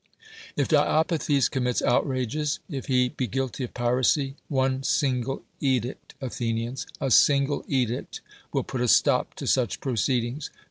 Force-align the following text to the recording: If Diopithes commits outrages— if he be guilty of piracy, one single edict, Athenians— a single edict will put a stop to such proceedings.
If 0.55 0.67
Diopithes 0.67 1.47
commits 1.51 1.79
outrages— 1.83 2.57
if 2.71 2.87
he 2.87 3.09
be 3.09 3.27
guilty 3.27 3.63
of 3.65 3.75
piracy, 3.75 4.33
one 4.47 4.81
single 4.81 5.43
edict, 5.59 6.15
Athenians— 6.19 6.87
a 6.99 7.11
single 7.11 7.63
edict 7.67 8.21
will 8.51 8.63
put 8.63 8.81
a 8.81 8.87
stop 8.87 9.35
to 9.35 9.45
such 9.45 9.79
proceedings. 9.79 10.49